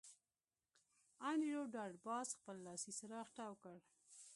[1.29, 3.75] انډریو ډاټ باس خپل لاسي څراغ تاو کړ